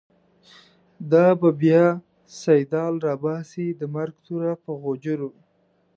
[1.11, 1.85] دا به بیا«
[2.41, 5.31] سیدال» راباسی، د مرگ توره په غوجرو